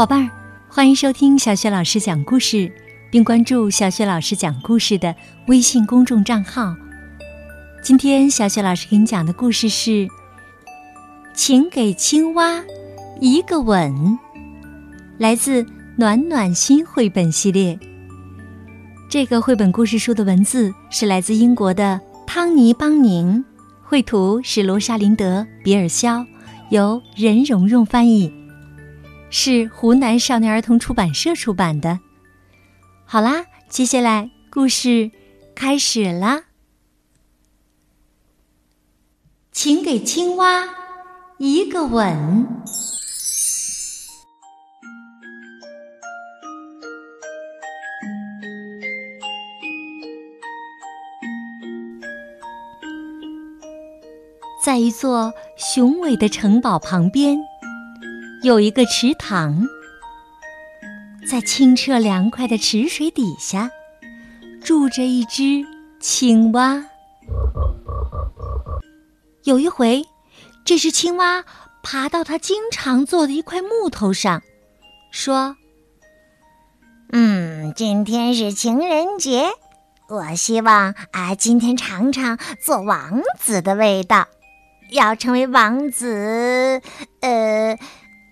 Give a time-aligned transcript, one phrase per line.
[0.00, 0.30] 宝贝儿，
[0.66, 2.72] 欢迎收听小雪老师讲故事，
[3.10, 5.14] 并关注小雪老师讲故事的
[5.48, 6.74] 微信公众账号。
[7.82, 9.90] 今天小雪老师给你讲的故事是
[11.34, 12.64] 《请给青蛙
[13.20, 13.92] 一个吻》，
[15.18, 15.66] 来自
[15.96, 17.78] 暖暖心绘本系列。
[19.06, 23.44] 这个绘本故事书的文字是来自英国的汤尼·邦宁，
[23.82, 26.24] 绘图是罗莎琳德·比尔肖，
[26.70, 28.32] 由任蓉蓉翻译，
[29.30, 32.00] 是湖南少年儿童出版社出版的。
[33.06, 35.10] 好啦，接下来故事
[35.54, 36.42] 开始啦，
[39.52, 40.68] 请给青蛙
[41.38, 42.46] 一个吻。
[54.62, 57.36] 在一座雄伟的城堡旁边，
[58.42, 59.66] 有一个池塘。
[61.28, 63.70] 在清澈凉快的池水底下，
[64.64, 65.64] 住着一只
[66.00, 66.82] 青蛙。
[69.44, 70.04] 有一回，
[70.64, 71.44] 这只青蛙
[71.82, 74.42] 爬到它经常坐的一块木头上，
[75.12, 75.56] 说
[77.12, 79.50] ：“嗯，今天是情人节，
[80.08, 84.26] 我希望啊，今天尝尝做王子的味道。”
[84.92, 86.82] 要成为王子，
[87.20, 87.78] 呃，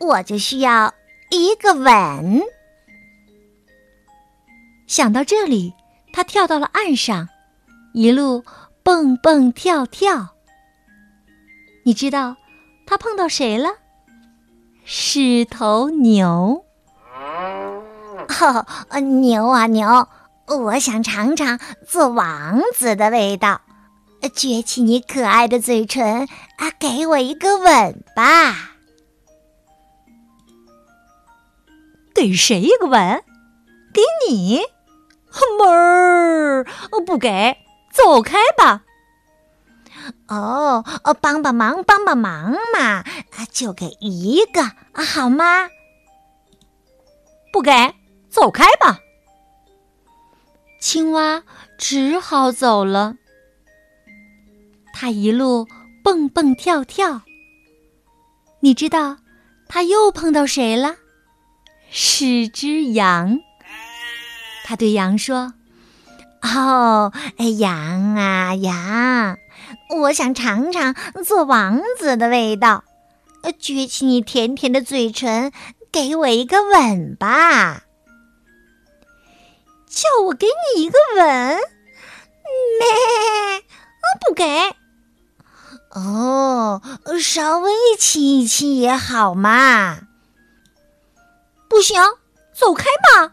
[0.00, 0.94] 我就需要
[1.30, 2.42] 一个吻。
[4.86, 5.74] 想到这里，
[6.12, 7.28] 他跳到了岸上，
[7.92, 8.44] 一路
[8.82, 10.28] 蹦蹦跳跳。
[11.84, 12.36] 你知道
[12.86, 13.70] 他碰到谁了？
[14.84, 16.64] 是头牛。
[18.40, 20.08] 哦，牛啊牛，
[20.46, 23.60] 我想尝尝做王子的味道。
[24.22, 28.75] 撅起你可爱的嘴唇啊，给我一个吻吧！
[32.16, 33.22] 给谁一个吻？
[33.92, 34.62] 给你？
[35.28, 36.64] 哼门儿
[37.04, 37.58] 不给，
[37.92, 38.82] 走开吧！
[40.28, 43.04] 哦哦，帮帮忙，帮帮忙嘛！
[43.52, 44.62] 就给一个
[44.94, 45.68] 好吗？
[47.52, 47.94] 不给，
[48.30, 48.98] 走开吧！
[50.80, 51.42] 青蛙
[51.76, 53.16] 只好走了。
[54.94, 55.68] 他一路
[56.02, 57.20] 蹦蹦跳跳。
[58.60, 59.18] 你知道，
[59.68, 60.96] 他又碰到谁了？
[61.90, 63.40] 是只羊。
[64.64, 65.54] 他对羊说
[66.42, 69.38] ：“哦，哎羊啊羊，
[69.98, 70.94] 我想尝尝
[71.24, 72.84] 做王子的味道。
[73.60, 75.52] 撅起你甜甜的嘴唇，
[75.92, 77.84] 给我一个吻吧。
[79.88, 81.56] 叫我给你一个吻？
[82.80, 83.62] 咩？
[84.26, 84.44] 不给。”
[85.94, 86.82] 哦，
[87.20, 90.00] 稍微亲一亲也好嘛。
[91.68, 92.00] 不行，
[92.54, 93.32] 走开吧。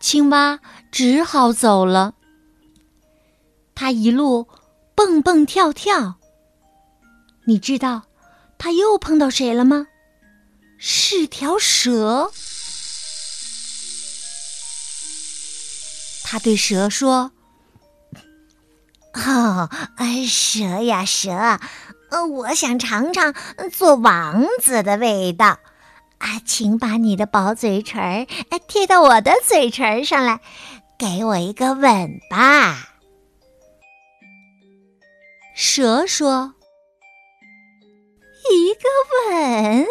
[0.00, 0.58] 青蛙
[0.90, 2.14] 只好走了。
[3.74, 4.48] 它一路
[4.94, 6.16] 蹦蹦跳跳。
[7.44, 8.02] 你知道，
[8.58, 9.86] 它又碰到谁了吗？
[10.78, 12.32] 是条蛇。
[16.24, 17.30] 它对蛇说。
[19.14, 19.68] 哦，
[20.26, 21.30] 蛇呀蛇，
[22.10, 23.34] 呃，我想尝尝
[23.70, 25.58] 做王子的味道
[26.22, 28.26] 啊，请把你的薄嘴唇儿
[28.68, 30.40] 贴到我的嘴唇上来，
[30.96, 32.90] 给我一个吻吧。
[35.52, 36.54] 蛇说
[38.50, 38.88] ：“一个
[39.30, 39.86] 吻，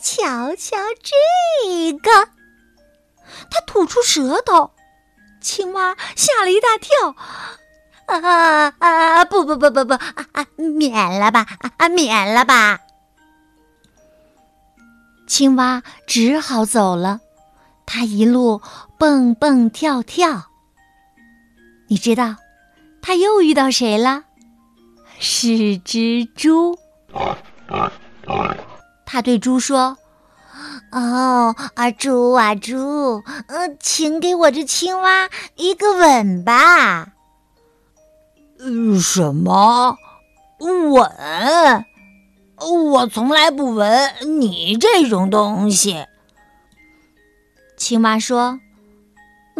[0.00, 2.28] 瞧瞧这个。”
[3.50, 4.70] 他吐出舌头。
[5.40, 7.16] 青蛙吓了一大跳，
[8.08, 9.24] 啊啊啊！
[9.26, 10.46] 不不不不不啊啊！
[10.56, 12.80] 免了吧啊啊免了吧！
[15.26, 17.20] 青蛙只好走了。
[17.84, 18.62] 它一路
[18.98, 20.46] 蹦蹦跳跳。
[21.88, 22.36] 你知道，
[23.02, 24.24] 它又遇到谁了？
[25.18, 26.78] 是只猪。
[29.04, 29.96] 它对猪说。
[30.90, 37.12] 哦，啊，猪啊猪，呃，请给我这青蛙一个吻吧。
[39.00, 39.96] 什么
[40.58, 41.84] 吻？
[42.56, 46.04] 我从来不吻你这种东西。
[47.76, 48.58] 青蛙说：“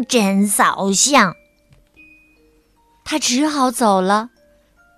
[0.08, 1.32] 真扫兴。”
[3.04, 4.30] 他只好走了。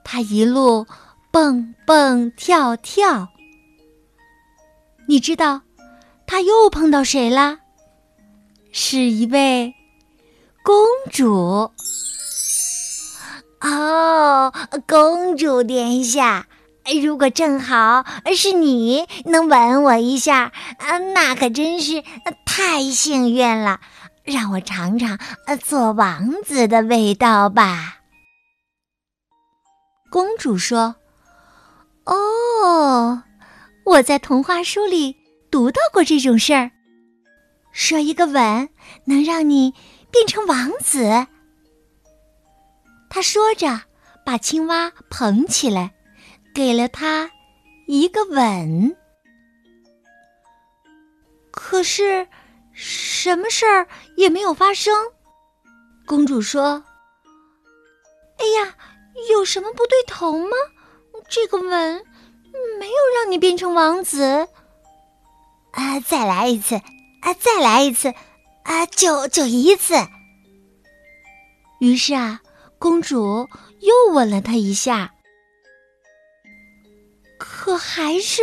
[0.03, 0.87] 他一路
[1.31, 3.29] 蹦蹦跳跳。
[5.07, 5.61] 你知道？
[6.27, 7.59] 他又碰到谁了？
[8.73, 9.75] 是一位
[10.63, 10.75] 公
[11.13, 11.71] 主。
[13.61, 14.53] 哦，
[14.87, 16.47] 公主殿下，
[17.03, 18.05] 如果正好
[18.35, 22.03] 是你能吻我一下，啊，那可真是
[22.47, 23.81] 太幸运了。
[24.25, 25.19] 让我尝尝
[25.63, 27.99] 做王子的味道吧。
[30.11, 30.97] 公主说
[32.05, 33.23] ：“哦，
[33.85, 35.17] 我在童话书里
[35.51, 36.71] 读到过这种事儿，
[37.73, 38.69] 说一个吻
[39.07, 39.75] 能让你
[40.11, 41.27] 变成王子。”
[43.11, 43.83] 他说着，
[44.25, 45.93] 把青蛙捧起来。
[46.53, 47.31] 给了他
[47.87, 48.97] 一个吻，
[51.53, 52.27] 可是
[52.73, 53.87] 什么事儿
[54.17, 54.93] 也没有发生。
[56.07, 56.85] 公主说
[58.39, 58.75] ：“哎呀，
[59.31, 60.51] 有什么不对头吗？
[61.29, 62.05] 这个吻
[62.81, 64.49] 没有让你变成王子。”
[65.71, 66.75] 啊，再来一次！
[67.23, 68.13] 啊，再来一次！
[68.65, 69.95] 啊，就就一次。
[71.79, 72.41] 于是啊，
[72.81, 73.47] 公主
[73.81, 75.13] 又吻了他一下。
[77.39, 78.43] 可还是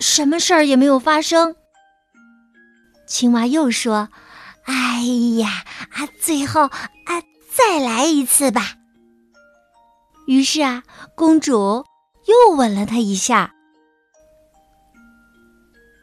[0.00, 1.54] 什么事儿也没有发生。
[3.06, 4.08] 青蛙又说
[4.66, 5.02] ：“哎
[5.38, 7.22] 呀，啊，最后啊，
[7.54, 8.74] 再来一次吧。”
[10.26, 10.82] 于是啊，
[11.14, 11.84] 公主
[12.26, 13.54] 又吻了他一下。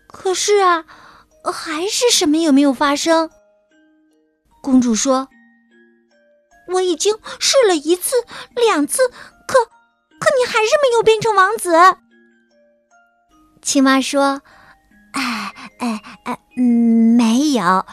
[0.07, 0.85] 可是啊，
[1.43, 3.29] 还是什么也没有发生。
[4.61, 5.29] 公主说
[6.69, 8.15] ：“我已经试了一次、
[8.55, 9.07] 两次，
[9.47, 9.65] 可
[10.19, 11.73] 可你还是没有变成王子。”
[13.61, 14.41] 青蛙说
[15.13, 17.85] ：“哎哎哎，没有。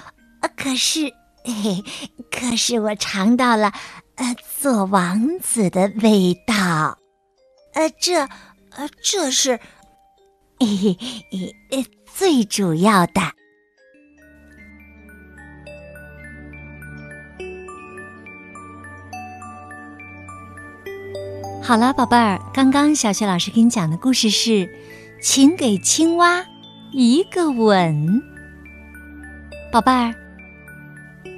[0.57, 1.13] 可是，
[1.45, 1.83] 嘿，
[2.31, 3.73] 可是我尝到了，
[4.17, 6.99] 呃，做王子的味道。
[7.75, 8.21] 呃，这，
[8.71, 9.59] 呃，这是，
[10.61, 10.97] 嘿嘿
[11.71, 13.21] 嘿，最主要的。
[21.67, 24.69] 好了，宝贝儿，刚刚小雪老师给你讲的故事是。”
[25.23, 26.45] 请给青蛙
[26.93, 28.23] 一个吻，
[29.73, 30.15] 宝贝儿。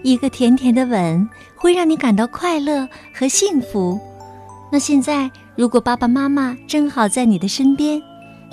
[0.03, 4.01] 一个甜甜的吻会让你感到快乐和幸福。
[4.73, 8.03] 那现在，如果爸爸妈妈正好在你的身边，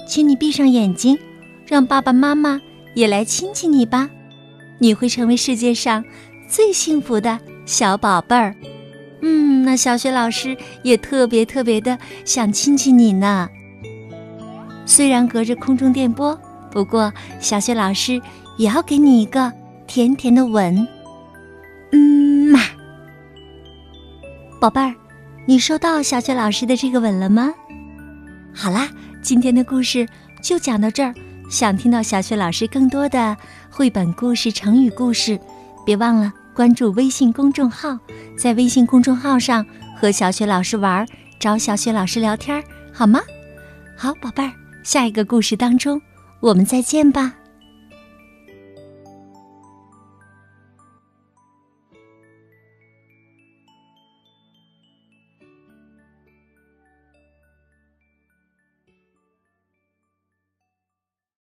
[0.08, 1.18] 请你闭上眼睛，
[1.66, 2.62] 让爸爸妈妈
[2.94, 4.08] 也来亲亲你吧。
[4.78, 6.06] 你会成为世界上
[6.48, 8.56] 最幸福的小宝贝儿。
[9.22, 13.50] 嗯那小雪老师也特别特别的想亲亲你呢。
[14.86, 16.38] 虽然隔着空中电波，
[16.70, 18.22] 不过小雪老师
[18.58, 19.52] 也要给你一个
[19.88, 20.86] 甜甜的吻。
[21.94, 22.60] 嗯嘛，
[24.60, 24.94] 宝贝儿，
[25.46, 27.54] 你收到小雪老师的这个吻了吗？
[28.54, 28.90] 好啦，
[29.22, 30.06] 今天的故事
[30.42, 31.14] 就讲到这儿。
[31.50, 33.38] 想听到小雪老师更多的
[33.70, 35.40] 绘本故事、成语故事，
[35.86, 37.98] 别忘了关注微信公众号，
[38.38, 39.66] 在微信公众号上
[40.00, 41.06] 和小雪老师玩，
[41.40, 43.20] 找小雪老师聊天，好吗？
[43.98, 44.52] 好，宝贝儿。
[44.84, 46.02] 下一个故事当中，
[46.40, 47.34] 我们再见吧。